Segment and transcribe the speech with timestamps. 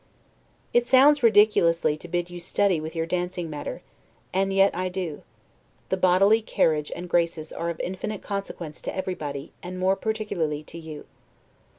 [0.73, 3.83] It sounds ridiculously to bid you study with your dancing master;
[4.33, 5.21] and yet I do.
[5.89, 10.79] The bodily carriage and graces are of infinite consequence to everybody, and more particularly to
[10.79, 11.05] you.